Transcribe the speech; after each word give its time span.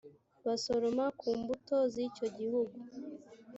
basoroma 0.45 1.05
ku 1.19 1.27
mbuto 1.39 1.77
z’icyo 1.93 2.27
gihugu 2.37 2.77